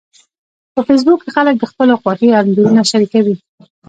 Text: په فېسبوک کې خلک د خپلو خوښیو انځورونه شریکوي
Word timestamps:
په 0.73 0.81
فېسبوک 0.87 1.19
کې 1.23 1.29
خلک 1.35 1.55
د 1.59 1.63
خپلو 1.71 1.93
خوښیو 2.01 2.37
انځورونه 2.39 2.81
شریکوي 2.91 3.35